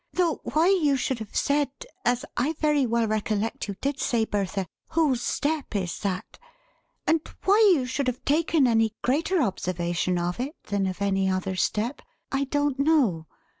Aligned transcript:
Though 0.13 0.41
why 0.43 0.69
you 0.69 0.97
should 0.97 1.19
have 1.19 1.35
said, 1.35 1.69
as 2.03 2.25
I 2.35 2.53
very 2.53 2.87
well 2.87 3.07
recollect 3.07 3.67
you 3.67 3.75
did 3.81 3.99
say, 3.99 4.25
Bertha, 4.25 4.65
'whose 4.87 5.21
step 5.21 5.75
is 5.75 5.99
that!' 5.99 6.39
and 7.05 7.21
why 7.43 7.59
you 7.75 7.85
should 7.85 8.07
have 8.07 8.25
taken 8.25 8.65
any 8.65 8.95
greater 9.03 9.43
observation 9.43 10.17
of 10.17 10.39
it 10.39 10.55
than 10.63 10.87
of 10.87 11.03
any 11.03 11.29
other 11.29 11.55
step, 11.55 12.01
I 12.31 12.45
don't 12.45 12.79
know. 12.79 13.27